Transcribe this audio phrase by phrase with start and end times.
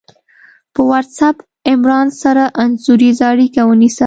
[0.73, 1.37] په وټس آپ
[1.71, 3.99] عمران سره انځوریزه اړیکه ونیسه